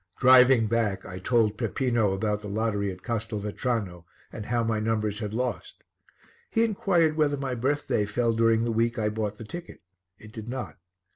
[0.17, 5.31] Driving back, I told Peppino about the lottery at Castelvetrano and how my numbers had
[5.31, 5.83] lost.
[6.49, 9.83] He inquired whether my birthday fell during the week I bought the ticket.
[10.17, 10.79] It did not.